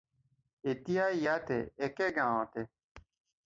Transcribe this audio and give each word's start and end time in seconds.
এতিয়া 0.71 1.05
ইয়াতে, 1.19 1.59
একে 1.87 2.07
গাঁৱতে। 2.19 2.61